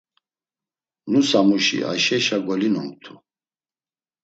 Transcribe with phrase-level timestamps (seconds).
[1.09, 3.13] Nusamuşi Ayşeşa golinonktu: